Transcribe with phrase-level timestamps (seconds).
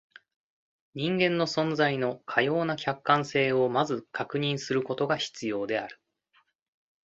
[0.95, 6.01] 人間の存在のかような客観性を先ず確認することが必要である。